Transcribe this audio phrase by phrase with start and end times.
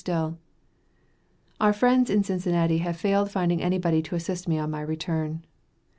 [0.03, 0.39] Still:
[1.59, 5.45] Our friends in Cincinnati have failed finding anybody to assist me on my return.